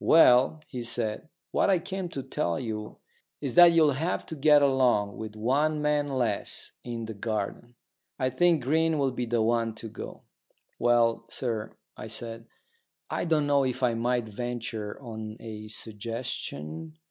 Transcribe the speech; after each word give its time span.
"Well," 0.03 0.61
he 0.67 0.81
said, 0.81 1.29
"what 1.51 1.69
I 1.69 1.77
came 1.77 2.09
to 2.09 2.23
tell 2.23 2.59
you 2.59 2.97
is 3.39 3.53
that 3.53 3.71
you'll 3.71 3.91
have 3.91 4.25
to 4.25 4.35
get 4.35 4.63
along 4.63 5.15
with 5.17 5.35
one 5.35 5.79
man 5.79 6.07
less 6.07 6.71
in 6.83 7.05
the 7.05 7.13
garden. 7.13 7.75
I 8.17 8.31
think 8.31 8.63
Green 8.63 8.97
will 8.97 9.11
be 9.11 9.27
the 9.27 9.43
one 9.43 9.75
to 9.75 9.87
go." 9.89 10.23
"Well, 10.79 11.27
sir," 11.29 11.77
I 11.95 12.07
said, 12.07 12.47
"I 13.11 13.25
don't 13.25 13.45
know 13.45 13.63
if 13.63 13.83
I 13.83 13.93
might 13.93 14.27
venture 14.27 14.99
on 14.99 15.37
a 15.39 15.67
suggestion." 15.67 16.97